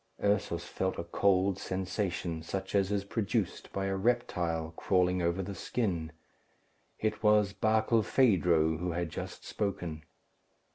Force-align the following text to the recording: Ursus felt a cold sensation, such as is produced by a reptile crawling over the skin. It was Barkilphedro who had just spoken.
Ursus 0.23 0.65
felt 0.65 0.97
a 0.97 1.03
cold 1.03 1.59
sensation, 1.59 2.41
such 2.41 2.73
as 2.73 2.91
is 2.91 3.03
produced 3.05 3.71
by 3.71 3.85
a 3.85 3.95
reptile 3.95 4.73
crawling 4.75 5.21
over 5.21 5.43
the 5.43 5.53
skin. 5.53 6.11
It 6.97 7.21
was 7.21 7.53
Barkilphedro 7.53 8.79
who 8.79 8.93
had 8.93 9.11
just 9.11 9.45
spoken. 9.45 10.01